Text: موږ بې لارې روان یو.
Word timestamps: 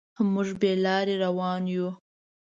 موږ 0.33 0.49
بې 0.59 0.71
لارې 0.83 1.15
روان 1.23 1.61
یو. 1.73 1.87